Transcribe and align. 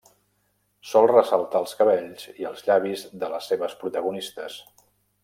Sol 0.91 1.09
ressaltar 1.11 1.61
els 1.65 1.75
cabells 1.81 2.25
i 2.45 2.47
els 2.53 2.65
llavis 2.71 3.05
de 3.25 3.31
les 3.35 3.51
seves 3.53 3.77
protagonistes. 3.83 4.57